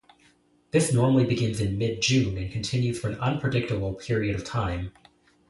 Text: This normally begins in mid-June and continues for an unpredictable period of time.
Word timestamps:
This 0.71 0.91
normally 0.91 1.25
begins 1.25 1.61
in 1.61 1.77
mid-June 1.77 2.35
and 2.35 2.51
continues 2.51 2.99
for 2.99 3.09
an 3.09 3.19
unpredictable 3.19 3.93
period 3.93 4.33
of 4.35 4.43
time. 4.43 4.93